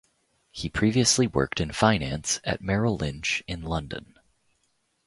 [0.49, 4.17] He previously worked in finance at Merrill Lynch in London.